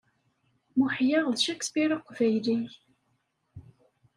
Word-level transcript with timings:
Muḥya 0.77 1.19
d 1.35 1.37
Shakespeare 1.45 1.93
aqbayli. 1.97 2.59